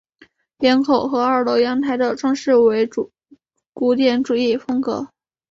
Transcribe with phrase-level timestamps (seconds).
[0.61, 2.89] 檐口和二楼阳台的装饰为
[3.71, 5.11] 古典主义风格。